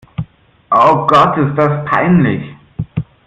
[0.71, 2.55] Oh Gott, ist das peinlich!